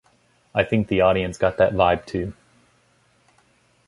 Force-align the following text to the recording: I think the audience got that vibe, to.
I 0.55 0.63
think 0.63 0.87
the 0.87 1.01
audience 1.01 1.37
got 1.37 1.57
that 1.57 1.73
vibe, 1.73 2.07
to. 2.07 2.33